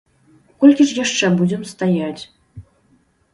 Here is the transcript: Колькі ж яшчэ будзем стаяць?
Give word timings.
Колькі 0.63 0.87
ж 0.91 0.95
яшчэ 0.99 1.29
будзем 1.41 1.67
стаяць? 1.73 2.21